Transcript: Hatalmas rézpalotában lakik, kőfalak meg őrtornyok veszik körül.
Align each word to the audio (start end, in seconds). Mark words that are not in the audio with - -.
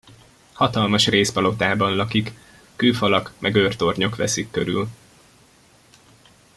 Hatalmas 0.53 1.07
rézpalotában 1.07 1.95
lakik, 1.95 2.31
kőfalak 2.75 3.33
meg 3.39 3.55
őrtornyok 3.55 4.15
veszik 4.15 4.51
körül. 4.51 4.87